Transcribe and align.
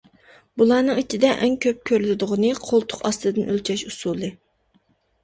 بۇلارنىڭ 0.59 1.01
ئىچىدە 1.01 1.33
ئەڭ 1.33 1.57
كۆپ 1.65 1.83
كۆرۈلىدىغىنى 1.89 2.49
قولتۇق 2.69 3.05
ئاستىدىن 3.11 3.53
ئۆلچەش 3.55 3.85
ئۇسۇلى. 3.91 4.31